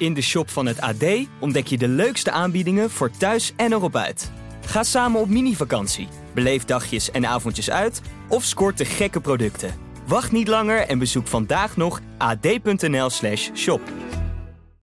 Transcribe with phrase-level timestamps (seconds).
[0.00, 1.04] In de shop van het AD
[1.40, 4.30] ontdek je de leukste aanbiedingen voor thuis en erop uit.
[4.66, 9.74] Ga samen op mini-vakantie, beleef dagjes en avondjes uit of scoort de gekke producten.
[10.06, 13.80] Wacht niet langer en bezoek vandaag nog ad.nl/slash shop.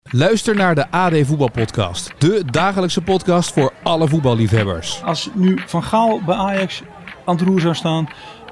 [0.04, 2.14] Luister naar de AD Voetbalpodcast.
[2.18, 5.02] De dagelijkse podcast voor alle voetballiefhebbers.
[5.04, 6.82] Als nu Van Gaal bij Ajax
[7.26, 8.10] aan het roer zou staan,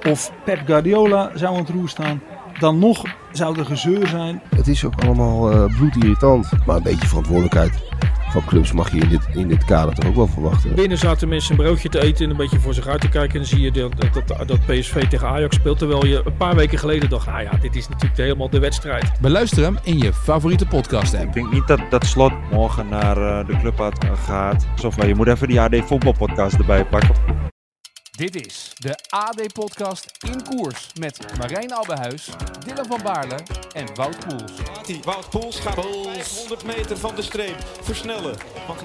[0.10, 2.22] of Pep Guardiola zou aan het roer staan,
[2.60, 4.42] dan nog zou er gezeur zijn.
[4.56, 6.50] Het is ook allemaal uh, bloedirritant.
[6.66, 7.72] Maar een beetje verantwoordelijkheid
[8.34, 10.76] van clubs mag je in dit, in dit kader toch ook wel verwachten.
[10.76, 13.32] Binnen zaten mensen een broodje te eten en een beetje voor zich uit te kijken.
[13.32, 13.92] En dan zie je dat,
[14.28, 15.78] dat, dat PSV tegen Ajax speelt.
[15.78, 19.12] Terwijl je een paar weken geleden dacht, ah ja, dit is natuurlijk helemaal de wedstrijd.
[19.22, 21.24] Beluister hem in je favoriete podcast app.
[21.24, 23.94] Ik denk niet dat, dat Slot morgen naar uh, de club
[24.26, 24.66] gaat.
[24.86, 27.43] Of je moet even die AD voetbalpodcast erbij pakken.
[28.18, 32.30] Dit is de AD-podcast in koers met Marijn Abbehuis,
[32.66, 33.40] Dylan van Baarle
[33.74, 34.52] en Wout Poels.
[35.04, 36.08] Wout Poels gaat Poels.
[36.08, 38.36] 500 meter van de streep versnellen.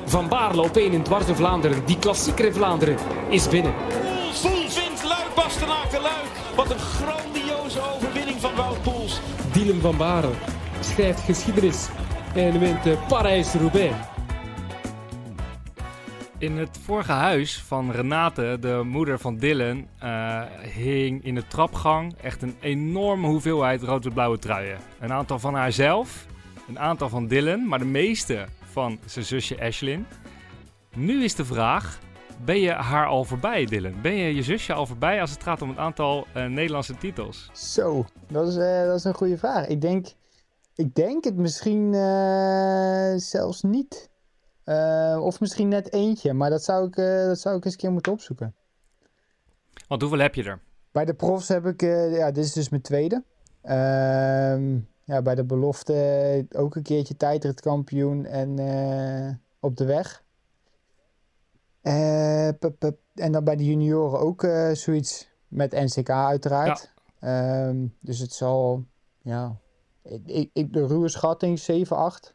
[0.07, 1.87] Van Baarle op 1 in dwars Vlaanderen.
[1.87, 2.97] Die klassieker in Vlaanderen
[3.29, 3.75] is binnen.
[3.75, 6.29] Poels, Poels wint Luik, Bastenaken, Luik.
[6.57, 9.20] Wat een grandioze overwinning van Wout Poels.
[9.53, 10.35] Dylan van Baarle
[10.81, 11.87] schrijft geschiedenis
[12.35, 13.95] en wint Parijs-Roubaix.
[16.41, 20.42] In het vorige huis van Renate, de moeder van Dylan, uh,
[20.75, 24.78] hing in de trapgang echt een enorme hoeveelheid rood-blauwe truien.
[25.00, 26.27] Een aantal van haarzelf,
[26.69, 30.06] een aantal van Dylan, maar de meeste van zijn zusje Ashlyn.
[30.97, 31.98] Nu is de vraag,
[32.45, 34.00] ben je haar al voorbij, Dylan?
[34.02, 37.50] Ben je je zusje al voorbij als het gaat om het aantal uh, Nederlandse titels?
[37.52, 39.67] Zo, dat is, uh, dat is een goede vraag.
[39.67, 40.06] Ik denk,
[40.75, 41.95] ik denk het misschien
[43.20, 44.11] zelfs niet.
[44.69, 47.80] Uh, of misschien net eentje, maar dat zou, ik, uh, dat zou ik eens een
[47.80, 48.55] keer moeten opzoeken.
[49.86, 50.61] Want hoeveel heb je er?
[50.92, 53.24] Bij de profs heb ik, uh, ja, dit is dus mijn tweede.
[53.62, 58.50] Ehm, ja, bij de belofte ook een keertje tijdritkampioen en
[59.61, 60.22] op de weg.
[62.58, 62.98] Pup, pup.
[63.14, 66.92] En dan bij de junioren ook zoiets met NCK uiteraard.
[67.20, 67.67] Ja.
[67.67, 68.84] Um, dus het zal,
[69.23, 69.57] ja,
[70.24, 72.34] ik, ik, de ruwe schatting 7, 8.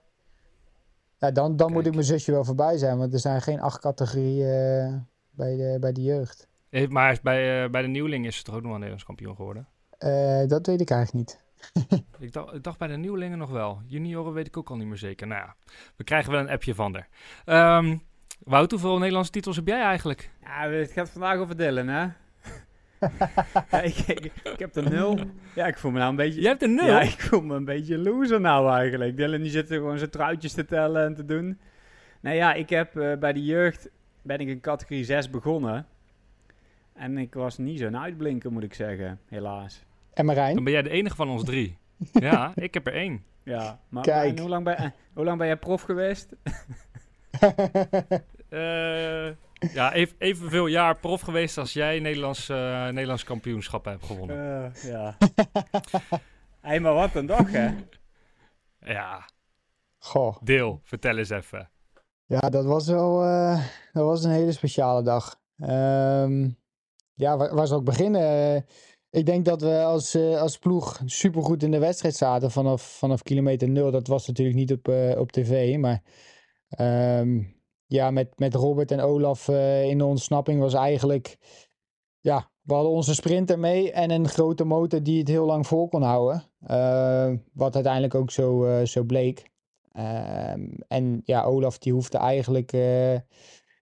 [1.23, 3.79] Ja, dan dan moet ik mijn zusje wel voorbij zijn, want er zijn geen acht
[3.79, 4.95] categorieën uh,
[5.29, 6.47] bij, de, bij de jeugd.
[6.89, 9.67] Maar bij, uh, bij de nieuweling is ze toch ook nog wel Nederlands kampioen geworden?
[9.99, 11.41] Uh, dat weet ik eigenlijk niet.
[12.19, 13.81] ik, dacht, ik dacht bij de nieuwelingen nog wel.
[13.85, 15.27] Junioren weet ik ook al niet meer zeker.
[15.27, 15.55] Nou ja,
[15.95, 17.05] we krijgen wel een appje van
[17.45, 17.77] haar.
[17.77, 18.01] Um,
[18.39, 20.31] Wout, hoeveel Nederlandse titels heb jij eigenlijk?
[20.41, 22.07] Ja, het gaat vandaag over Dylan, hè?
[23.71, 25.19] ja, ik, ik, ik, heb er nul.
[25.55, 26.41] Ja, ik voel me nou een beetje...
[26.41, 26.85] Je hebt er nul?
[26.85, 29.17] Ja, ik voel me een beetje loser nou eigenlijk.
[29.17, 31.59] Dylan die zit er gewoon zijn truitjes te tellen en te doen.
[32.19, 33.89] Nou ja, ik heb uh, bij de jeugd
[34.21, 35.87] ben ik in categorie 6 begonnen.
[36.93, 39.83] En ik was niet zo'n uitblinker, moet ik zeggen, helaas.
[40.13, 40.55] En Marijn?
[40.55, 41.77] Dan ben jij de enige van ons drie.
[42.13, 43.23] ja, ik heb er één.
[43.43, 44.39] Ja, maar Kijk.
[44.39, 46.35] hoe, lang ben, uh, hoe lang ben jij prof geweest?
[48.49, 49.29] uh,
[49.73, 54.73] ja, even, evenveel jaar prof geweest als jij Nederlands, uh, Nederlands kampioenschap hebt gewonnen.
[54.75, 55.17] Uh, ja.
[56.61, 57.69] hey, maar wat een dag, hè?
[58.79, 59.29] Ja.
[59.97, 60.37] Goh.
[60.41, 61.69] Deel, vertel eens even.
[62.25, 65.41] Ja, dat was wel uh, dat was een hele speciale dag.
[65.57, 66.57] Um,
[67.13, 68.65] ja, waar, waar zou ik beginnen?
[69.09, 73.69] ik denk dat we als, als ploeg supergoed in de wedstrijd zaten vanaf, vanaf kilometer
[73.69, 73.91] nul.
[73.91, 74.87] Dat was natuurlijk niet op,
[75.17, 76.01] op tv, maar...
[76.79, 77.52] Um,
[77.93, 81.37] ja, met, met Robert en Olaf uh, in de ontsnapping was eigenlijk.
[82.19, 85.87] Ja, we hadden onze sprinter mee en een grote motor die het heel lang vol
[85.87, 86.43] kon houden.
[86.67, 89.51] Uh, wat uiteindelijk ook zo, uh, zo bleek.
[89.91, 92.73] Ehm, en ja, Olaf die hoefde eigenlijk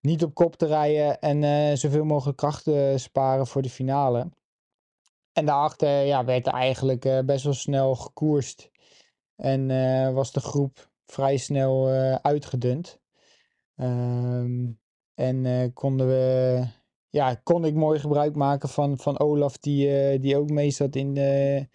[0.02, 4.30] niet op kop te rijden en zoveel mogelijk krachten sparen voor de finale.
[5.34, 8.72] En daarachter ja, werd eigenlijk best wel snel gekoerst.
[9.36, 9.68] En
[10.14, 11.88] was de groep vrij snel
[12.22, 13.01] uitgedund.
[13.82, 14.80] Um,
[15.14, 16.64] en uh, konden we,
[17.10, 20.96] ja, kon ik mooi gebruik maken van, van Olaf, die, uh, die ook mee zat
[20.96, 21.68] in de,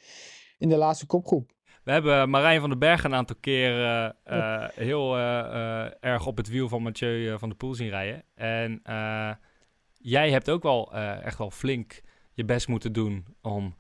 [0.58, 1.52] in de laatste kopgroep.
[1.84, 5.18] We hebben Marijn van den Berg een aantal keren uh, heel
[6.00, 8.24] erg op het wiel van Mathieu van der Poel zien rijden.
[8.34, 8.82] En
[9.92, 12.00] jij hebt ook wel echt wel flink
[12.32, 13.76] je best moeten doen om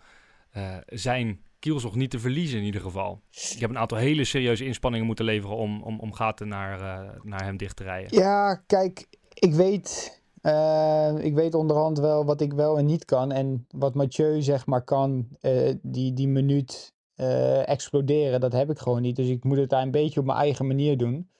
[0.86, 3.20] zijn kielzog niet te verliezen in ieder geval.
[3.30, 7.10] Ik heb een aantal hele serieuze inspanningen moeten leveren om, om, om gaten naar, uh,
[7.22, 8.18] naar hem dicht te rijden.
[8.18, 13.32] Ja, kijk, ik weet, uh, ik weet onderhand wel wat ik wel en niet kan.
[13.32, 16.94] En wat Mathieu zeg maar kan, uh, die, die minuut
[17.64, 19.16] exploderen, dat heb ik gewoon niet.
[19.16, 21.30] Dus ik moet het daar een beetje op mijn eigen manier doen.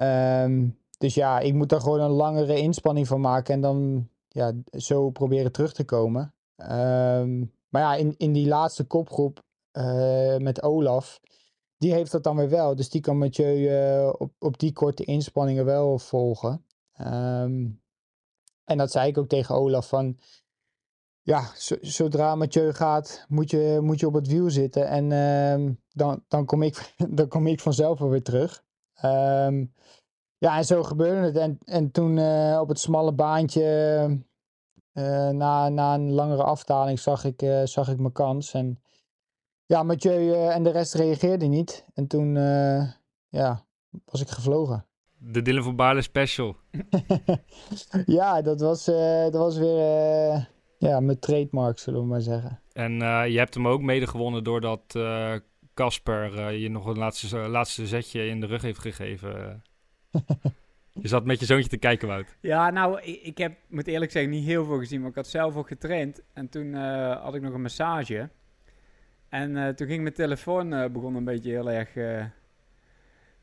[0.00, 4.52] Um, dus ja, ik moet daar gewoon een langere inspanning van maken en dan ja,
[4.70, 6.34] zo proberen terug te komen.
[6.70, 9.42] Um, maar ja, in, in die laatste kopgroep
[9.72, 11.20] uh, met Olaf,
[11.76, 12.76] die heeft dat dan weer wel.
[12.76, 16.66] Dus die kan Mathieu eh, op, op die korte inspanningen wel volgen.
[16.92, 17.70] Ehm,
[18.64, 20.18] en dat zei ik ook tegen Olaf van...
[21.22, 24.88] Ja, zodra Mathieu gaat, moet je, moet je op het wiel zitten.
[24.88, 28.64] En ehm, dan, dan, kom ik, dan kom ik vanzelf weer terug.
[28.94, 29.64] Ehm,
[30.38, 31.36] ja, en zo gebeurde het.
[31.36, 34.16] En, en toen eh, op het smalle baantje, eh,
[34.92, 38.54] na, na een langere afdaling, zag ik, uh, zag ik mijn kans.
[38.54, 38.82] En
[39.66, 41.86] ja, Mathieu en de rest reageerden niet.
[41.94, 42.34] En toen
[43.28, 43.64] ja,
[44.04, 44.86] was ik gevlogen.
[45.18, 46.56] De Dylan van Baarle special.
[48.06, 49.78] ja, dat was, dat was weer
[50.78, 52.60] ja, mijn trademark, zullen we maar zeggen.
[52.72, 52.92] En
[53.30, 54.98] je hebt hem ook mede gewonnen doordat
[55.74, 59.62] Casper je nog een laatste, laatste zetje in de rug heeft gegeven.
[61.00, 62.36] Je zat met je zoontje te kijken, Wout.
[62.40, 65.26] Ja, nou, ik, ik heb, moet eerlijk zeggen, niet heel veel gezien, maar ik had
[65.26, 66.22] zelf ook getraind.
[66.32, 68.28] En toen uh, had ik nog een massage.
[69.28, 71.92] En uh, toen ging mijn telefoon, uh, begon een beetje heel erg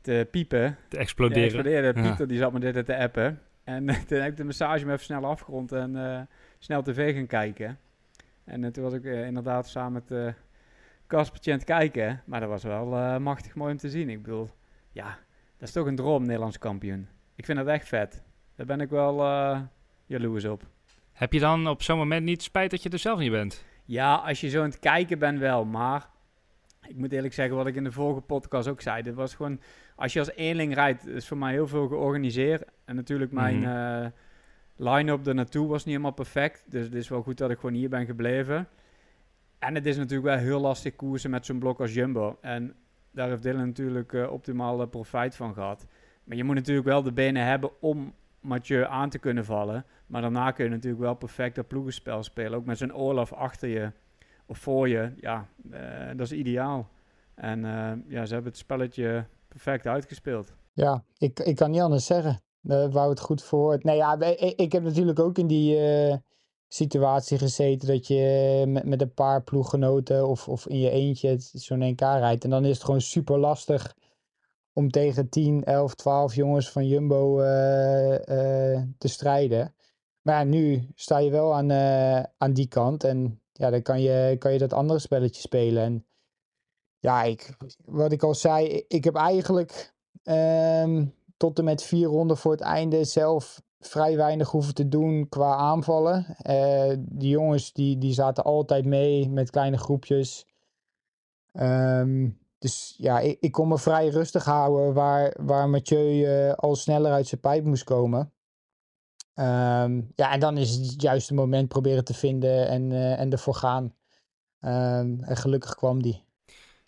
[0.00, 0.76] te piepen.
[0.88, 1.48] Te exploderen.
[1.48, 1.94] Te exploderen.
[1.94, 2.26] Pieter, ja.
[2.26, 3.40] die zat me dit te appen.
[3.64, 7.78] En toen heb ik de massage me even snel afgerond en snel tv gaan kijken.
[8.44, 10.34] En toen was ik inderdaad samen met de
[11.06, 12.22] kastpatiënt kijken.
[12.24, 14.08] Maar dat was wel machtig mooi om te zien.
[14.08, 14.48] Ik bedoel,
[14.92, 15.18] ja,
[15.56, 17.08] dat is toch een droom, Nederlands kampioen.
[17.40, 18.22] Ik vind dat echt vet.
[18.56, 19.60] Daar ben ik wel uh,
[20.06, 20.62] jaloers op.
[21.12, 23.64] Heb je dan op zo'n moment niet spijt dat je er zelf niet bent?
[23.84, 25.64] Ja, als je zo aan het kijken bent wel.
[25.64, 26.08] Maar
[26.86, 29.02] ik moet eerlijk zeggen, wat ik in de vorige podcast ook zei.
[29.02, 29.60] Dit was gewoon,
[29.96, 32.64] als je als eenling rijdt, is voor mij heel veel georganiseerd.
[32.84, 34.06] En natuurlijk mijn mm uh,
[34.76, 36.64] line-up er naartoe was niet helemaal perfect.
[36.66, 38.68] Dus het is wel goed dat ik gewoon hier ben gebleven.
[39.58, 42.38] En het is natuurlijk wel heel lastig koersen met zo'n blok als Jumbo.
[42.40, 42.74] En
[43.10, 45.86] daar heeft Dylan natuurlijk uh, optimaal profijt van gehad.
[46.24, 49.84] Maar je moet natuurlijk wel de benen hebben om Mathieu aan te kunnen vallen.
[50.06, 52.58] Maar daarna kun je natuurlijk wel perfect dat ploegenspel spelen.
[52.58, 53.92] Ook met zijn Olaf achter je
[54.46, 55.12] of voor je.
[55.16, 55.78] Ja, uh,
[56.16, 56.88] dat is ideaal.
[57.34, 60.52] En uh, ja, ze hebben het spelletje perfect uitgespeeld.
[60.72, 62.40] Ja, ik, ik kan niet anders zeggen.
[62.60, 63.78] Wou het goed voor.
[63.82, 65.78] Nee, ja, ik, ik heb natuurlijk ook in die
[66.68, 71.78] situatie gezeten dat je met, met een paar ploeggenoten of, of in je eentje zo'n
[71.90, 72.44] NK rijdt.
[72.44, 73.96] En dan is het gewoon super lastig
[74.80, 79.74] om tegen 10, 11, 12 jongens van Jumbo uh, uh, te strijden.
[80.22, 84.36] Maar nu sta je wel aan, uh, aan die kant en ja, dan kan je,
[84.38, 85.82] kan je dat andere spelletje spelen.
[85.82, 86.06] En
[86.98, 92.36] ja, ik, wat ik al zei, ik heb eigenlijk um, tot en met vier ronden
[92.36, 96.36] voor het einde zelf vrij weinig hoeven te doen qua aanvallen.
[96.98, 100.46] Die jongens die, die zaten altijd mee met kleine groepjes.
[101.52, 106.76] Um, dus ja, ik, ik kon me vrij rustig houden waar, waar Mathieu uh, al
[106.76, 108.32] sneller uit zijn pijp moest komen.
[109.34, 113.54] Um, ja, en dan is het juiste moment proberen te vinden en, uh, en ervoor
[113.54, 113.84] gaan.
[114.60, 116.24] Um, en gelukkig kwam die.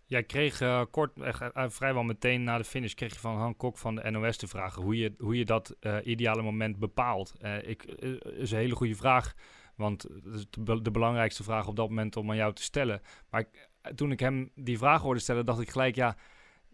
[0.04, 1.12] Jij kreeg uh, kort,
[1.54, 4.82] vrijwel meteen na de finish, kreeg je van Han Kok van de NOS te vragen
[4.82, 7.34] hoe je, hoe je dat ideale moment bepaalt.
[7.62, 7.82] ik,
[8.22, 9.34] is een hele goede vraag,
[9.76, 13.00] want is de, de belangrijkste vraag op dat moment om aan jou te stellen.
[13.30, 16.16] Maar ik, toen ik hem die vraag hoorde stellen, dacht ik gelijk, ja,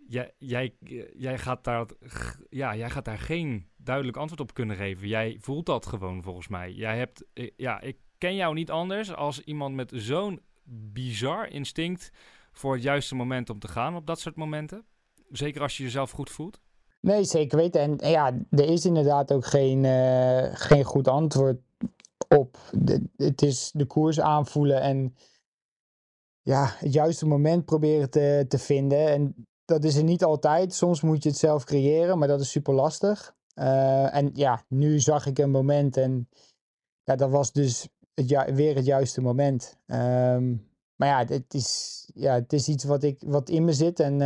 [0.09, 0.75] jij, jij,
[1.17, 1.87] jij, gaat daar,
[2.51, 5.09] ja, jij gaat daar geen duidelijk antwoord op kunnen geven.
[5.09, 6.73] Jij voelt dat gewoon volgens mij.
[6.73, 10.41] Jij hebt, eh, ja, ik ken jou niet anders als iemand met zo'n
[10.93, 12.11] bizar instinct
[12.53, 14.85] voor het juiste moment om te gaan op dat soort momenten.
[15.31, 16.61] Zeker als je jezelf goed voelt.
[17.01, 17.81] Nee, zeker weten.
[17.81, 21.61] En ja, er is inderdaad ook geen, uh, geen goed antwoord
[22.29, 22.59] op.
[23.17, 25.15] Het is de koers aanvoelen en
[26.49, 29.09] ja, het juiste moment proberen te, te vinden.
[29.09, 30.75] En dat is er niet altijd.
[30.75, 33.37] Soms moet je het zelf creëren, maar dat is super lastig.
[33.55, 36.29] Uh, en ja, nu zag ik een moment en
[37.03, 39.79] ja, dat was dus het weer het juiste moment.
[39.87, 44.01] Um, maar ja het, is, ja, het is iets wat, ik, wat in me zit
[44.01, 44.19] en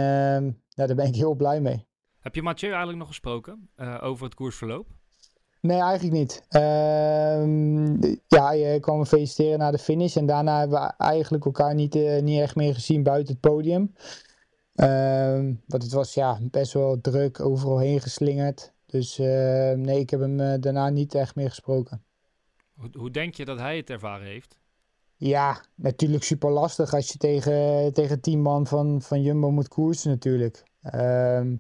[0.69, 1.87] ja, daar ben ik heel blij mee.
[2.19, 4.87] Heb je Mathieu eigenlijk nog gesproken uh, over het koersverloop?
[5.62, 6.42] Nee, eigenlijk niet.
[6.50, 10.16] Uh, ja, je kwam me feliciteren na de finish.
[10.16, 13.95] En daarna hebben we eigenlijk elkaar niet, uh, niet echt meer gezien buiten het podium.
[14.75, 18.73] Uh, want het was ja, best wel druk, overal heen geslingerd.
[18.87, 19.26] Dus uh,
[19.73, 22.04] nee, ik heb hem uh, daarna niet echt meer gesproken.
[22.75, 24.59] Hoe, hoe, denk je dat hij het ervaren heeft?
[25.16, 30.11] Ja, natuurlijk super lastig als je tegen, tegen tien man van, van Jumbo moet koersen
[30.11, 30.62] natuurlijk.
[30.83, 31.57] Ehm,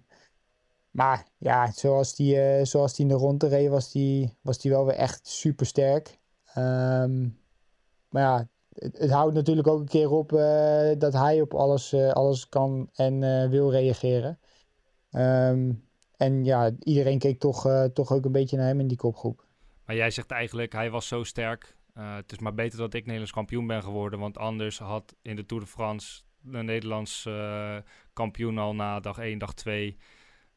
[0.92, 4.70] maar ja, zoals die, uh, zoals die in de ronde reed, was die, was die
[4.70, 6.18] wel weer echt super sterk.
[6.56, 7.38] Um,
[8.08, 12.10] maar ja, het, houdt natuurlijk ook een keer op uh, dat hij op alles, uh,
[12.10, 14.38] alles kan en wil reageren.
[15.10, 15.84] Um,
[16.16, 19.44] en ja, iedereen keek toch, toch ook een beetje naar hem in die kopgroep.
[19.86, 21.76] Maar jij zegt eigenlijk, hij was zo sterk.
[21.94, 24.18] het is maar beter dat ik Nederlands kampioen ben geworden.
[24.18, 27.76] Want anders had in de Tour de France de Nederlands eh,
[28.12, 29.96] kampioen al na dag 1, dag 2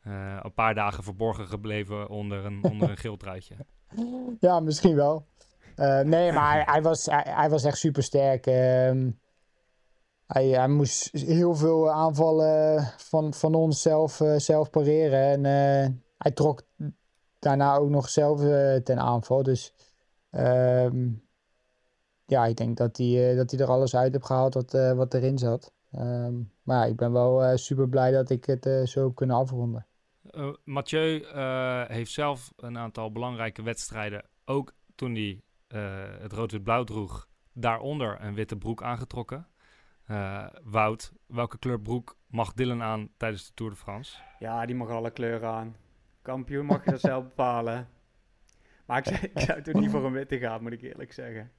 [0.06, 3.56] eh, een paar dagen verborgen gebleven onder een, onder een geel truitje.
[4.40, 5.26] Ja, misschien wel.
[5.76, 8.46] Eh, nee, maar hij, hij was, hij, hij was echt super sterk.
[8.48, 9.12] Ehm,
[10.26, 15.46] hij, hij moest heel veel aanvallen van, van ons zelf, eh, zelf pareren.
[15.46, 16.62] En hij trok
[17.40, 18.40] daarna ook nog zelf
[18.84, 19.44] ten aanval.
[19.44, 19.74] Dus
[20.30, 21.10] ehm,
[22.26, 25.38] ja, ik denk dat hij, dat hij er alles uit heeft gehaald wat, wat erin
[25.38, 25.74] zat.
[25.92, 26.34] Ehm,
[26.64, 29.86] maar ja, ik ben wel super blij dat ik het zo heb kunnen afronden.
[30.36, 36.84] Eh, Mathieu eh, heeft zelf een aantal belangrijke wedstrijden, ook toen hij eh, het rood-wit-blauw
[36.84, 39.48] droeg, daaronder een witte broek aangetrokken.
[40.06, 44.18] Eh, Wout, welke kleur broek mag Dylan aan tijdens de Tour de France?
[44.40, 45.76] Ja, die mag alle kleuren aan.
[46.22, 47.88] Kampioen mag je dat zelf bepalen.
[48.86, 51.52] Maar ik, zou- ik zou toen niet voor een witte gaan, moet ik eerlijk zeggen.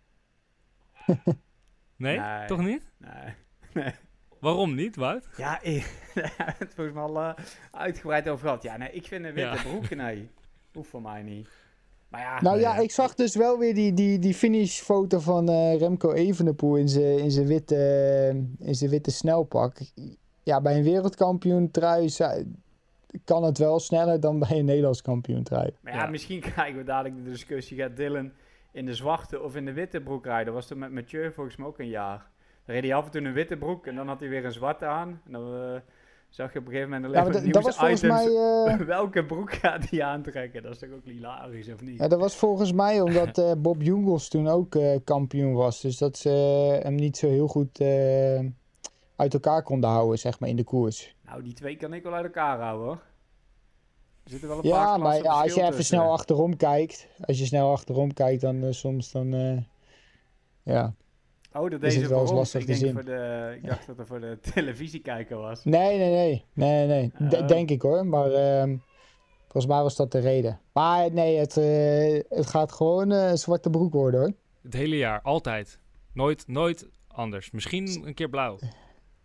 [1.99, 2.47] Nee, Nee.
[2.47, 2.92] toch niet?
[2.99, 3.35] Nee.
[3.85, 3.95] nee.
[4.38, 5.28] Waarom niet, Wout?
[5.37, 8.62] Ja, ik, daar hebben we het volgens mij al eh, uitgebreid over gehad.
[8.62, 9.62] Ja, nee, ik vind een witte Ja.
[9.62, 10.28] broek, nee.
[10.73, 11.49] Hoeft voor mij niet.
[12.09, 15.78] Maar ja, Nou ja, ik zag dus wel weer die, die, die finishfoto van eh,
[15.78, 17.76] Remco Evenepoel in zijn in zijn witte,
[18.59, 19.76] in zijn witte snelpak.
[20.43, 22.09] Ja, bij een wereldkampioen trui
[23.25, 25.71] kan het wel sneller dan bij een Nederlands kampioen trui.
[25.81, 27.78] Maar ja, misschien krijgen we dadelijk de discussie.
[27.78, 28.33] Gaat Dylan
[28.73, 30.45] in de zwarte of in de witte broek rijden?
[30.45, 32.26] Dat was toen met Mathieu volgens mij ook een jaar.
[32.67, 34.85] Reed hij af en toe een witte broek en dan had hij weer een zwarte
[34.85, 35.21] aan.
[35.27, 35.81] En dan eh,
[36.29, 39.25] zag je op een gegeven moment Ja, alleen maar maar dat- volgens mij, eh, Welke
[39.25, 40.63] broek gaat hij aantrekken?
[40.63, 41.99] Dat is toch ook hilarisch, of niet?
[41.99, 45.81] Ja, dat was volgens mij omdat eh, Bob Jungels toen ook kampioen was.
[45.81, 46.31] Dus dat ze
[46.83, 47.81] hem niet zo heel goed
[49.17, 51.15] uit elkaar konden houden, zeg maar, in de koers.
[51.25, 53.03] Nou, die twee kan ik wel uit elkaar houden, hoor.
[54.25, 57.39] Er zitten wel een paar Ja, maar ja, als je even snel achterom kijkt, als
[57.39, 59.31] je snel achterom kijkt, dan soms dan,
[60.63, 60.95] ja.
[61.57, 62.93] Oh, dat is deze het wel eens lastig Ik, te zien.
[62.93, 65.65] voor de, ik dacht dat het voor de televisiekijker was.
[65.65, 67.47] Nee, nee, nee, nee, nee, Oh.
[67.49, 68.77] denk ik hoor, maar ehm,
[69.43, 70.61] volgens mij was dat de reden.
[70.73, 74.33] Maar nee, het, eh, het gaat gewoon eh, een zwarte broek worden hoor.
[74.63, 75.79] Het hele jaar, altijd.
[76.13, 77.51] Nooit, nooit anders.
[77.51, 78.59] Misschien een keer blauw.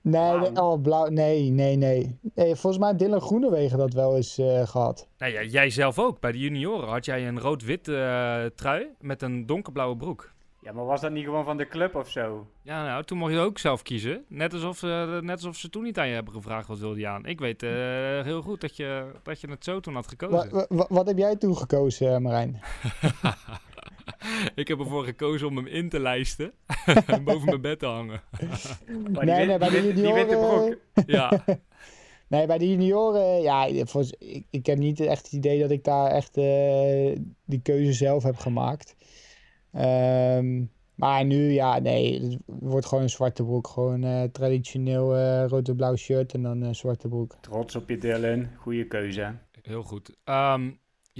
[0.01, 2.19] Nee, nee, oh, blauw, nee, nee, nee.
[2.35, 5.07] nee volgens mij heeft Dylan Groenewegen dat wel eens eh, gehad.
[5.17, 6.19] Nou ja, jij zelf ook.
[6.19, 10.31] Bij de junioren had jij een rood-wit eh, trui met een donkerblauwe broek.
[10.63, 12.47] Ja, maar was dat niet gewoon van de club of zo?
[12.61, 14.25] Ja, nou, toen mocht je ook zelf kiezen.
[14.27, 17.07] Net alsof, eh, net alsof ze toen niet aan je hebben gevraagd wat wilde je
[17.07, 17.25] aan.
[17.25, 17.69] Ik weet eh,
[18.23, 20.51] heel goed dat je, dat je het zo toen had gekozen.
[20.51, 22.59] Wa- wa- wat heb jij toen gekozen, eh, Marijn?
[24.55, 26.53] ik heb ervoor gekozen om hem in te lijsten
[27.05, 28.21] en boven mijn bed te hangen.
[29.21, 30.77] nee, nee, bij de junioren...
[31.05, 31.43] Ja.
[32.27, 36.11] nee, bij de junioren, ja, ik, ik heb niet echt het idee dat ik daar
[36.11, 37.15] echt eh,
[37.45, 38.95] die keuze zelf heb gemaakt.
[39.71, 40.63] Ehm,
[40.95, 43.67] maar nu, ja, nee, het wordt gewoon een zwarte broek.
[43.67, 47.37] Gewoon eh, traditioneel eh rood en blauw shirt en dan een zwarte broek.
[47.41, 48.47] Trots op je Dylan.
[48.57, 49.35] Goede keuze.
[49.61, 50.17] Heel goed.
[50.23, 50.71] Ehm,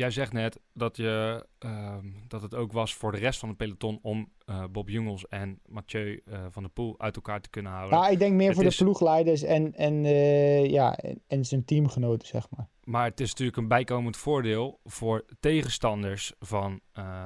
[0.02, 3.58] jij zegt net dat, je, ehm, dat het ook was voor de rest van het
[3.58, 7.72] peloton om eh, Bob Jungels en Mathieu eh, van der Poel uit elkaar te kunnen
[7.72, 8.00] houden.
[8.00, 11.46] Nou, ik denk meer Het voor is- de ploegleiders en, en, eh, ja, en, en
[11.46, 12.68] zijn teamgenoten, zeg maar.
[12.84, 16.80] Maar het is natuurlijk een bijkomend voordeel voor tegenstanders van,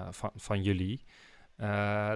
[0.09, 1.03] van, van jullie.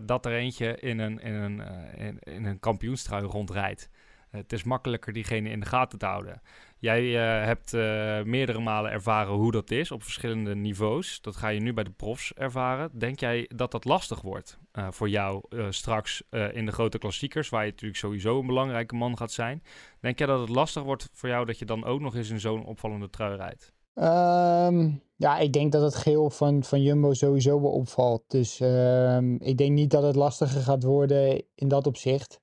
[0.05, 1.59] dat er eentje in een, in een,
[1.97, 3.89] in, in een kampioenstrui rondrijdt.
[4.29, 6.41] Het is makkelijker diegene in de gaten te houden.
[6.79, 11.21] Jij eh, hebt eh, meerdere malen ervaren hoe dat is op verschillende niveaus.
[11.21, 12.89] Dat ga je nu bij de profs ervaren.
[12.93, 17.65] Denk jij dat dat lastig wordt eh, voor jou straks in de grote klassiekers, waar
[17.65, 19.63] je natuurlijk sowieso een belangrijke man gaat zijn?
[19.99, 22.39] Denk jij dat het lastig wordt voor jou dat je dan ook nog eens in
[22.39, 23.73] zo'n opvallende trui rijdt?
[23.93, 28.23] Ehm, ja, ik denk dat het geel van, van Jumbo sowieso wel opvalt.
[28.27, 32.39] Dus ehm, ik denk niet dat het lastiger gaat worden in dat opzicht.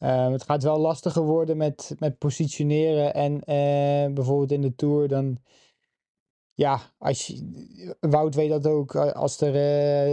[0.00, 5.08] Ehm, het gaat wel lastiger worden met, met positioneren en eh, bijvoorbeeld in de Tour
[5.08, 5.38] dan...
[6.54, 8.96] Ja, als je, Wout weet dat ook.
[8.96, 9.54] a- Als er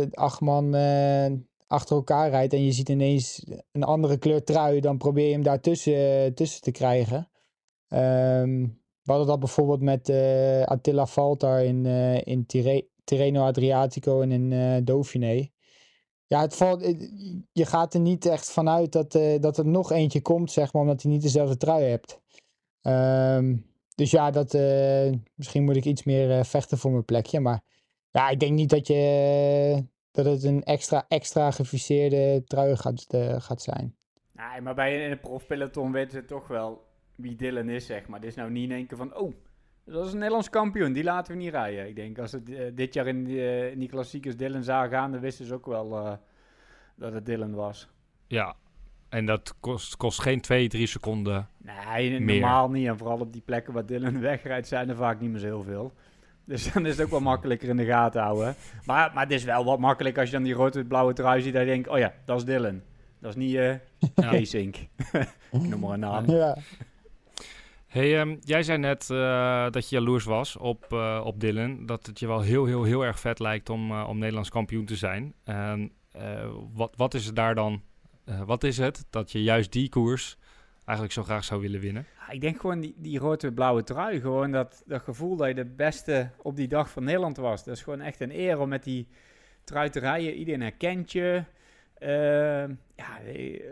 [0.01, 1.31] eh, acht man eh,
[1.67, 5.43] achter elkaar rijdt en je ziet ineens een andere kleur trui, dan probeer je hem
[5.43, 7.29] daartussen tussen te krijgen.
[7.87, 8.61] Ehm,
[9.01, 12.45] we hadden dat bijvoorbeeld met eh, Attila Valtar in, eh, in
[13.03, 15.49] Tirreno Adriatico en in eh Dauphiné.
[16.27, 16.81] Ja, het valt,
[17.51, 20.81] je gaat er niet echt vanuit dat, eh, dat er nog eentje komt, zeg maar,
[20.81, 22.19] omdat hij niet dezelfde trui hebt.
[22.81, 23.55] Ehm,
[23.95, 27.39] dus ja, dat, eh, misschien moet ik iets meer eh, vechten voor mijn plekje.
[27.39, 27.61] Maar
[28.11, 33.05] ja, ik denk niet dat, je, dat het een extra, extra geviseerde trui gaat,
[33.37, 33.95] gaat zijn.
[34.31, 38.19] Nee, maar bij in het profpeloton weten ze toch wel wie Dylan is, zeg maar.
[38.19, 39.33] Dit is nou niet in één keer van, oh,
[39.93, 41.87] dat is een Nederlands kampioen, die laten we niet rijden.
[41.87, 44.89] Ik denk, als het eh, dit jaar in die, eh, in die klassiekers Dylan zagen
[44.89, 46.13] gaan, dan wisten ze ook wel eh,
[46.95, 47.87] dat het Dylan was.
[48.27, 48.55] Ja,
[49.09, 51.47] En dat kost, kost geen 2, 3 seconden.
[51.57, 52.39] Nee, meer.
[52.39, 52.87] normaal niet.
[52.87, 55.63] En vooral op die plekken waar Dylan wegrijdt, zijn er vaak niet meer zo heel
[55.63, 55.93] veel.
[56.45, 58.55] Dus dan is het ook wel makkelijker in de gaten houden.
[58.85, 61.53] Maar, maar het is wel wat makkelijk als je dan die rood-blauwe trui ziet.
[61.53, 62.81] Dat je denkt, oh ja, dat is Dylan.
[63.19, 63.73] Dat is niet eh
[64.15, 64.29] Ja.
[64.29, 64.75] Kees Zink.
[65.51, 66.29] Ik noem maar een naam.
[66.29, 66.57] Ja.
[67.97, 71.85] Hey, ehm, jij zei net eh, dat je jaloers was op, eh, op Dylan.
[71.85, 74.85] Dat het je wel heel, heel, heel erg vet lijkt om, eh, om Nederlands kampioen
[74.85, 75.33] te zijn.
[76.73, 77.81] Wat, wat is het daar dan?
[78.45, 80.37] wat is het dat je juist die koers
[80.85, 82.05] eigenlijk zo graag zou willen winnen?
[82.29, 84.21] Ik denk gewoon die, die rood-blauwe trui.
[84.21, 87.63] Gewoon dat, dat gevoel dat je de beste op die dag van Nederland was.
[87.63, 89.07] Dat is gewoon echt een eer om met die
[89.63, 90.33] trui te rijden.
[90.33, 91.43] Iedereen herkent je.
[91.99, 93.63] Ehm, ja, ik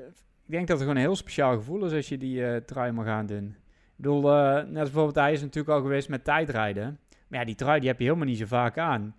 [0.46, 3.26] denk dat het gewoon een heel speciaal gevoel is als je die trui mag gaan
[3.26, 3.56] doen.
[3.96, 7.00] Bedoel, eh, net als bijvoorbeeld hij is natuurlijk al geweest met tijdrijden.
[7.28, 9.16] Maar ja, die trui die heb je helemaal niet zo vaak aan.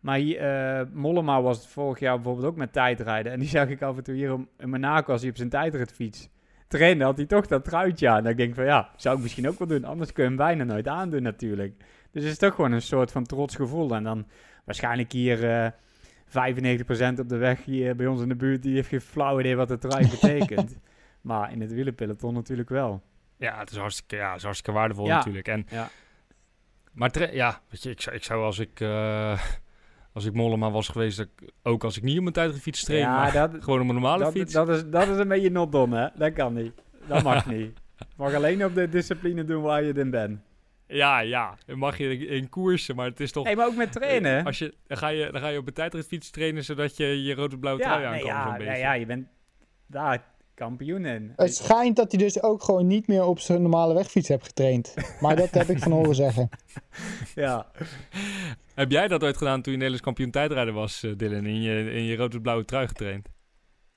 [0.00, 3.32] Maar hier, eh, Mollema was het vorig jaar bijvoorbeeld ook met tijdrijden.
[3.32, 5.48] En die zag ik af en toe hier om- in Monaco als hij op zijn
[5.48, 6.28] tijdritfiets
[6.68, 8.24] trainde, had hij toch dat truitje aan.
[8.24, 9.84] Dan denk ik van ja, zou ik misschien ook wel doen.
[9.84, 11.74] Anders kun je hem bijna nooit aandoen natuurlijk.
[12.10, 13.94] Dus het is toch gewoon een soort van trots gevoel.
[13.94, 14.26] En dan
[14.64, 15.70] waarschijnlijk hier eh
[16.26, 19.56] 95% op de weg hier bij ons in de buurt, die heeft geen flauw idee
[19.56, 20.78] wat de trui betekent.
[21.20, 23.02] maar in het wielenpeloton natuurlijk wel.
[23.40, 25.16] Ja, het is hartstikke, ja, het is hartstikke waardevol Ja.
[25.16, 25.48] natuurlijk.
[25.48, 25.88] En, Ja.
[26.92, 28.80] Maar ja, weet je, ik zou, ik zou als ik...
[28.80, 29.40] eh,
[30.12, 33.00] als ik Mollema was geweest, dat ik- ook als ik niet op mijn tijdritfiets train,
[33.00, 34.52] Ja, maar dat- gewoon op een normale dat, fiets.
[34.52, 36.08] Dat is, dat is een beetje not done, hè?
[36.18, 36.72] Dat kan niet.
[37.06, 37.72] Dat mag niet.
[37.98, 40.40] Je mag alleen op de discipline doen waar je in bent.
[40.86, 41.56] Ja, ja.
[41.66, 43.44] Dan mag je in, koersen, maar het is toch...
[43.44, 44.44] Nee, maar ook met trainen.
[44.44, 47.34] Als je, dan, ga je, dan ga je op een tijdritfiets trainen, zodat je je
[47.34, 48.28] rode-blauwe trui aan nee, kan.
[48.28, 49.26] ja, nee, ja, je bent
[49.86, 50.24] daar
[51.36, 54.94] Het schijnt dat hij dus ook gewoon niet meer op zijn normale wegfiets heeft getraind.
[55.20, 56.48] Maar dat heb ik van horen zeggen.
[57.34, 57.66] Ja.
[58.74, 61.46] Heb jij dat ooit gedaan toen je Nederlands kampioen tijdrijden was, eh, Dylan?
[61.46, 63.28] In je, in je rode-blauwe trui getraind?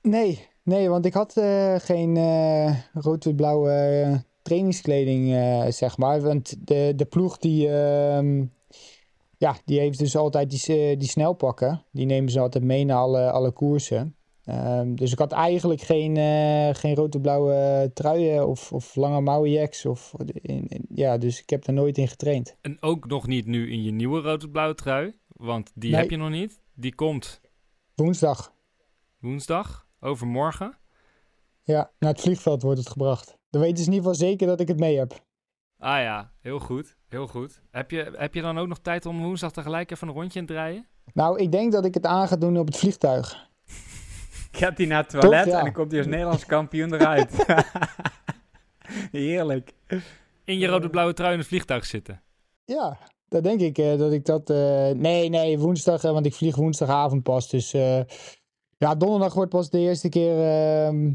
[0.02, 6.20] Nee, nee, want ik had eh, geen eh rood-blauwe trainingskleding, eh, zeg maar.
[6.20, 8.44] Want de, de ploeg die, ehm,
[9.36, 11.84] ja, die heeft dus altijd die, die snelpakken.
[11.90, 14.16] Die nemen ze altijd mee naar alle, alle koersen.
[14.44, 19.86] Ehm, dus ik had eigenlijk geen, eh geen rood-blauwe truien of, of lange mouwenjacks.
[19.86, 22.56] Of, in, in- ja, dus ik heb er nooit in getraind.
[22.60, 26.00] En ook nog niet nu in je nieuwe rode-blauwe trui, want die Nee.
[26.00, 26.62] heb je nog niet.
[26.74, 27.40] Die komt
[27.94, 28.52] Woensdag,
[29.18, 30.78] woensdag, overmorgen.
[31.62, 33.38] ja, naar het vliegveld wordt het gebracht.
[33.50, 35.12] Dan weten ze in ieder geval zeker dat ik het mee heb.
[35.78, 37.62] Ah ja, heel goed, heel goed.
[37.70, 40.52] Heb je, heb je dan ook nog tijd om woensdag tegelijk even een rondje te
[40.52, 40.86] rijden?
[41.12, 43.50] Nou, ik denk dat ik het aan ga doen op het vliegtuig.
[44.56, 45.58] Gaat hij naar het toilet ja.
[45.58, 47.46] en dan komt hij als Nederlands kampioen eruit.
[49.12, 49.72] Heerlijk.
[50.44, 52.22] In je rode-blauwe trui in het vliegtuig zitten.
[52.64, 54.50] Ja, dat denk ik eh, dat ik dat.
[54.50, 57.48] eh, nee, nee, woensdag, eh, want ik vlieg woensdagavond pas.
[57.48, 58.00] Dus eh,
[58.78, 61.12] ja, donderdag wordt pas de eerste keer ehm,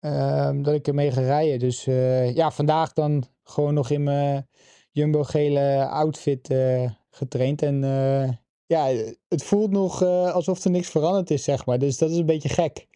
[0.00, 1.58] ehm, dat ik ermee ga rijden.
[1.58, 4.48] Dus eh, ja, vandaag dan gewoon nog in mijn
[4.90, 7.62] jumbo-gele outfit eh, getraind.
[7.62, 8.28] En eh,
[8.66, 8.86] ja,
[9.28, 11.78] het voelt nog eh, alsof er niks veranderd is, zeg maar.
[11.78, 12.86] Dus dat is een beetje gek.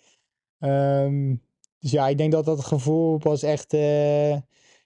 [0.58, 1.34] Ehm,
[1.80, 3.72] dus ja, ik denk dat dat gevoel pas echt.
[3.72, 4.30] eh,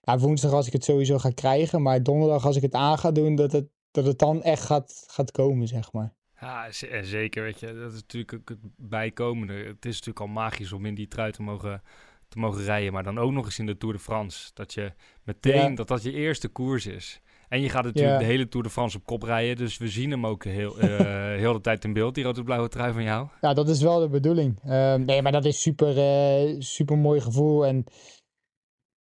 [0.04, 3.10] ja, woensdag als ik het sowieso ga krijgen, maar donderdag als ik het aan ga
[3.12, 6.14] doen, dat het, dat het dan echt gaat, gaat komen, zeg maar.
[6.40, 7.74] Ja, en zeker, weet je.
[7.74, 9.52] Dat is natuurlijk ook het bijkomende.
[9.54, 11.82] Het is natuurlijk al magisch om in die trui te mogen,
[12.28, 12.92] te mogen rijden.
[12.92, 14.50] Maar dan ook nog eens in de Tour de France.
[14.54, 14.92] Dat je
[15.22, 15.74] meteen, Ja.
[15.74, 17.20] dat dat je eerste koers is.
[17.52, 19.56] En je gaat natuurlijk de hele Tour de France op kop rijden.
[19.56, 20.98] Dus we zien hem ook heel, eh,
[21.42, 23.28] heel de tijd in beeld, die rode-blauwe trui van jou.
[23.40, 24.60] Ja, dat is wel de bedoeling.
[24.64, 27.66] Ehm, nee, maar dat is super, eh, super mooi gevoel.
[27.66, 27.84] En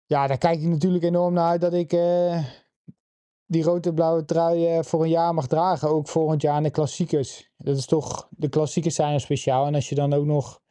[0.06, 2.44] ja, daar kijk ik natuurlijk enorm naar uit dat ik eh,
[3.46, 5.90] die rode blauwe trui voor een jaar mag dragen.
[5.90, 7.52] Ook volgend jaar in de klassiekers.
[7.58, 9.66] Dat is toch, de klassiekers zijn er speciaal.
[9.66, 10.62] En als je dan ook nog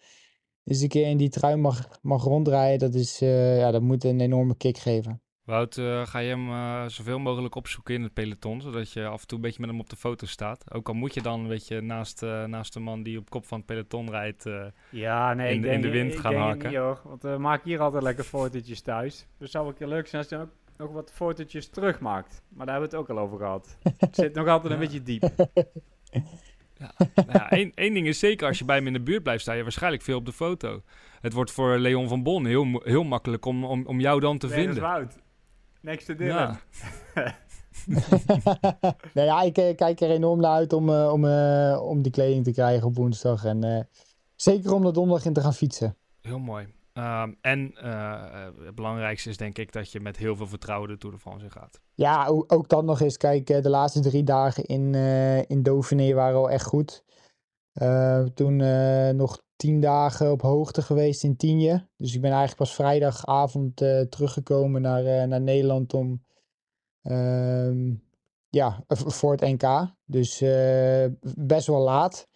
[0.65, 4.21] eens een keer in die trui mag, mag rondrijden, dat, is, ja, dat moet een
[4.21, 5.23] enorme kick geven.
[5.49, 9.21] Wout, eh, ga je hem eh, zoveel mogelijk opzoeken in het peloton, zodat je af
[9.21, 10.65] en toe een beetje met hem op de foto staat.
[10.73, 13.47] Ook al moet je dan een beetje naast, eh, naast de man die op kop
[13.47, 14.45] van het peloton rijdt,
[14.91, 16.81] Ja, nee, in, ik de- denk, in de wind ik gaan denk haken.
[16.81, 19.27] Hoor, want we maken hier altijd lekker fotootjes thuis.
[19.39, 22.43] Dus zou wel een keer leuk zijn als je ook nog wat fotootjes terugmaakt.
[22.49, 23.77] Maar daar hebben we het ook al over gehad.
[23.99, 25.23] Het zit nog altijd een beetje diep.
[27.15, 29.43] Nou ja, één, één ding is zeker, als je bij hem in de buurt blijft,
[29.43, 30.83] sta je waarschijnlijk veel op de foto.
[31.21, 34.47] Het wordt voor Leon van Bon heel, heel makkelijk om, om, om jou dan te
[34.47, 34.81] is vinden.
[34.83, 35.19] Wout.
[35.81, 36.59] Next to Dylan.
[37.15, 37.37] Ja.
[39.15, 42.13] nou ja, ik eh, kijk er enorm naar uit om, eh, om, eh, om die
[42.13, 43.45] kleding te krijgen op woensdag.
[43.45, 43.85] En eh,
[44.35, 45.97] zeker om er donderdag in te gaan fietsen.
[46.21, 46.67] Heel mooi.
[46.93, 47.73] Ehm, en
[48.65, 51.45] het belangrijkste is denk ik dat je met heel veel vertrouwen de Tour de France
[51.45, 51.81] in gaat.
[51.95, 53.17] Ja, ook dat nog eens.
[53.17, 57.05] Kijk, de laatste drie dagen in, eh in Dauphiné waren al echt goed.
[57.79, 61.89] Eh, toen eh, nog tien dagen op hoogte geweest in Tienje.
[61.97, 66.25] Dus ik ben eigenlijk pas vrijdagavond eh, teruggekomen naar, naar Nederland om
[67.03, 67.95] ehm,
[68.49, 69.95] ja, voor het NK.
[70.05, 70.39] Dus
[71.37, 72.29] best wel laat.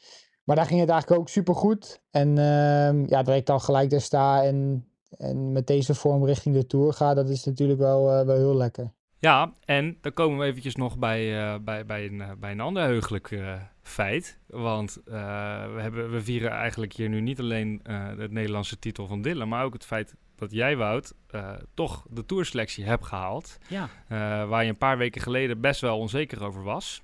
[0.45, 2.03] Maar daar ging het eigenlijk ook super goed.
[2.11, 6.55] En ehm, ja, dat ik dan gelijk daar sta en, en met deze vorm richting
[6.55, 8.93] de Tour ga, dat is natuurlijk wel, wel heel lekker.
[9.23, 12.61] Ja, en dan komen we eventjes nog bij, eh, bij, bij, een, eh, bij een
[12.61, 14.39] ander heugelijk eh, feit.
[14.47, 15.17] Want we,
[15.79, 17.81] hebben, we vieren eigenlijk hier nu niet alleen
[18.19, 21.15] het Nederlandse titel van Dylan, maar ook het feit dat jij, Wout,
[21.75, 23.59] toch de tourselectie hebt gehaald.
[23.69, 23.89] Ja.
[24.47, 27.03] Waar je een paar weken geleden best wel onzeker over was.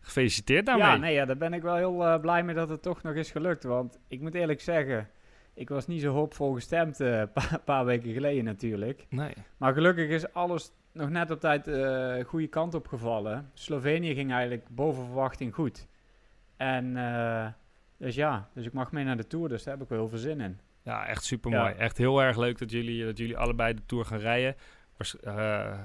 [0.00, 0.86] Gefeliciteerd daarmee.
[0.86, 3.30] Ja, nee, ja, daar ben ik wel heel blij mee dat het toch nog is
[3.30, 3.64] gelukt.
[3.64, 5.08] Want ik moet eerlijk zeggen,
[5.54, 9.06] ik was niet zo hoopvol gestemd een paar, paar weken geleden natuurlijk.
[9.08, 9.32] Nee.
[9.56, 13.50] Maar gelukkig is alles nog net op tijd de goede kant opgevallen.
[13.54, 15.86] Slovenië ging eigenlijk boven verwachting goed.
[16.56, 17.46] En eh,
[17.96, 20.08] dus ja, dus ik mag mee naar de Tour, dus daar heb ik wel heel
[20.08, 20.58] veel zin in.
[20.82, 21.62] Ja, echt super mooi.
[21.62, 21.74] Ja.
[21.74, 24.56] Echt heel erg leuk dat jullie, dat jullie allebei de Tour gaan rijden.
[24.96, 25.78] Waars- eh,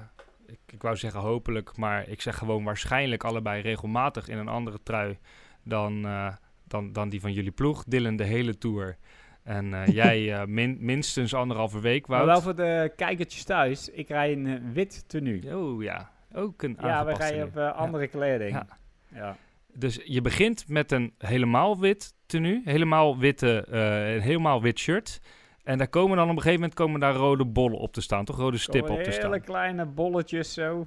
[0.46, 4.78] ik, ik wou zeggen hopelijk, maar ik zeg gewoon waarschijnlijk allebei regelmatig in een andere
[4.82, 5.18] trui
[5.62, 7.84] dan, eh, dan, dan die van jullie ploeg.
[7.84, 8.96] Dylan de hele Tour.
[9.42, 12.30] En eh, jij eh, min, minstens anderhalve week, Maar Wout.
[12.32, 15.56] wel voor de kijkertjes thuis, ik rij een eh, wit tenue.
[15.56, 18.50] Oh ja, ook een Ja, we rijden op andere kleding.
[18.52, 18.66] Ja.
[19.14, 19.36] Ja.
[19.74, 25.20] Dus je begint met een helemaal wit tenue, helemaal, witte, een helemaal wit shirt.
[25.64, 28.24] En daar komen dan op een gegeven moment komen daar rode bollen op te staan,
[28.24, 28.36] toch?
[28.36, 29.40] Rode stippen op te Hele staan.
[29.40, 30.86] kleine bolletjes zo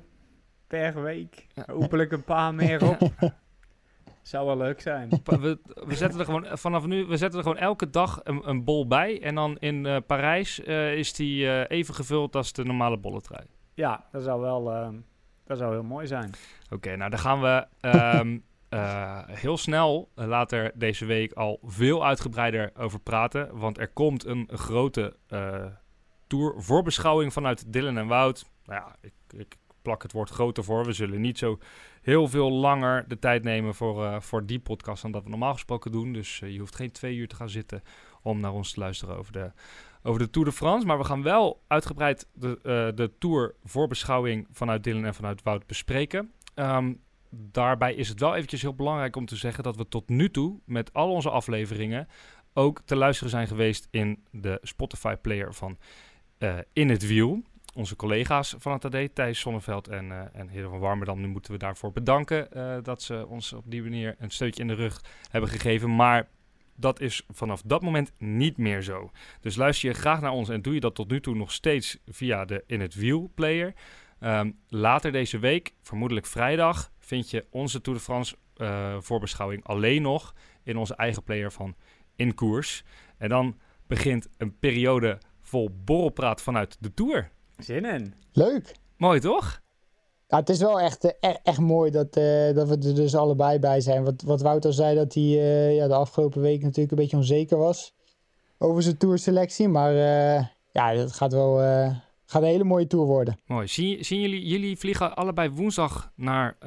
[0.68, 1.48] per week.
[1.66, 3.12] Hopelijk een paar meer op.
[4.28, 5.10] Zou wel leuk zijn.
[5.24, 8.64] We, we zetten er gewoon vanaf nu, we zetten er gewoon elke dag een, een
[8.64, 9.22] bol bij.
[9.22, 13.46] En dan in eh, Parijs eh, is die eh, even gevuld als de normale bolletrui.
[13.74, 14.94] Ja, dat zou wel
[15.46, 16.32] dat zou heel mooi zijn.
[16.70, 18.38] Oké, nou daar gaan we ehm,
[18.70, 23.58] eh, heel snel eh, later deze week al veel uitgebreider over praten.
[23.58, 25.66] Want er komt een grote eh
[26.28, 28.46] tour voorbeschouwing vanuit Dylan en Wout.
[28.66, 30.86] Nou ja, ik, ik plak het woord groter voor.
[30.86, 31.60] We zullen niet zo
[32.02, 35.54] heel veel langer de tijd nemen voor, eh, voor die podcast dan dat we normaal
[35.54, 36.14] gesproken doen.
[36.14, 37.84] Dus eh, je hoeft geen twee uur te gaan zitten
[38.22, 39.52] om naar ons te luisteren over de,
[40.04, 40.86] over de Tour de France.
[40.86, 45.68] Maar we gaan wel uitgebreid de, eh, de Tour voorbeschouwing vanuit Dylan en vanuit Wout
[45.68, 46.32] bespreken.
[46.54, 46.94] Ehm,
[47.30, 50.60] daarbij is het wel eventjes heel belangrijk om te zeggen dat we tot nu toe
[50.66, 52.08] met al onze afleveringen
[52.54, 55.78] ook te luisteren zijn geweest in de Spotify-player van
[56.38, 57.42] eh, In het Wiel.
[57.76, 61.58] Onze collega's van het AD, Thijs Sonneveld en, eh en van Warmerdam, nu moeten we
[61.58, 65.50] daarvoor bedanken eh, dat ze ons op die manier een steuntje in de rug hebben
[65.50, 65.96] gegeven.
[65.96, 66.28] Maar
[66.76, 69.12] dat is vanaf dat moment niet meer zo.
[69.42, 71.98] Dus luister je graag naar ons en doe je dat tot nu toe nog steeds
[72.08, 73.74] via de In het Wiel player.
[74.20, 80.02] Ehm, later deze week, vermoedelijk vrijdag, vind je onze Tour de France eh, voorbeschouwing alleen
[80.02, 80.34] nog
[80.64, 81.76] in onze eigen player van
[82.16, 82.84] In Koers.
[83.18, 87.34] En dan begint een periode vol borrelpraat vanuit de Tour.
[87.58, 88.14] Zin in.
[88.32, 88.76] Leuk.
[88.98, 89.64] Mooi toch?
[90.28, 93.16] Ja, het is wel echt, eh, e- echt mooi dat, eh, dat we er dus
[93.16, 94.04] allebei bij zijn.
[94.04, 97.58] Wat, wat Wouter zei, dat hij eh, ja, de afgelopen week natuurlijk een beetje onzeker
[97.58, 97.94] was
[98.58, 99.68] over zijn tourselectie.
[99.68, 101.58] Maar eh, ja, dat gaat wel
[102.26, 103.40] gaat een hele mooie tour worden.
[103.46, 103.68] Mooi.
[103.68, 106.58] Zien, zien jullie, jullie vliegen allebei woensdag naar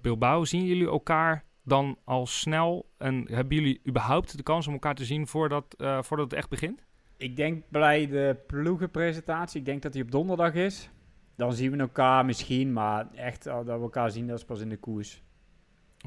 [0.00, 0.44] Bilbao.
[0.44, 2.86] Zien jullie elkaar dan al snel?
[2.98, 6.86] En hebben jullie überhaupt de kans om elkaar te zien voordat, voordat het echt begint?
[7.18, 10.90] Ik denk bij de ploegenpresentatie, ik denk dat die op donderdag is.
[11.36, 14.60] Dan zien we elkaar misschien, maar echt eh, dat we elkaar zien, dat is pas
[14.60, 15.22] in de koers.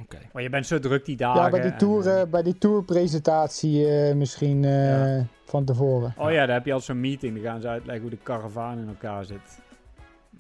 [0.02, 0.18] Oké.
[0.34, 1.42] Maar je bent zo druk die dagen.
[1.44, 6.14] ja, bij die, tour, eh, eh, bij die tourpresentatie eh, misschien eh, van tevoren.
[6.18, 7.34] Oh ja, daar heb je al zo'n meeting.
[7.34, 9.60] Dan gaan ze uitleggen hoe de karavaan in elkaar zit.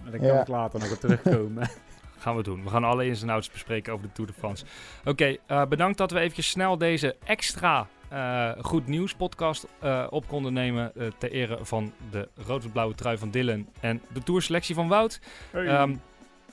[0.01, 0.41] Maar daar kan Ja.
[0.41, 1.69] ik later nog op terugkomen.
[2.17, 2.63] Gaan we doen.
[2.63, 4.65] We gaan alle ins en outs bespreken over de Tour de France.
[5.05, 10.27] Oké, eh, bedankt dat we eventjes snel deze extra eh, goed nieuws podcast eh, op
[10.27, 10.91] konden nemen.
[10.95, 15.19] eh, ter ere van de rood-blauwe trui van Dylan en de tourselectie van Wout.
[15.51, 15.67] Hey.
[15.67, 15.95] Ehm,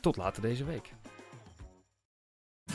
[0.01, 0.93] tot later deze week.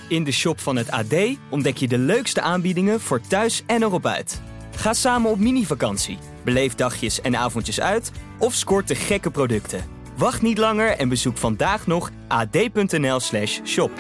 [0.10, 1.15] In de shop van het AD
[1.50, 4.41] ontdek je de leukste aanbiedingen voor thuis en erop uit.
[4.76, 9.84] Ga samen op mini-vakantie, beleef dagjes en avondjes uit of scoort de gekke producten.
[10.17, 13.91] Wacht niet langer en bezoek vandaag nog ad.nl/shop.